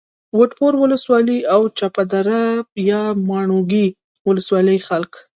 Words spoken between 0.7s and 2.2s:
ولسوالي او چپه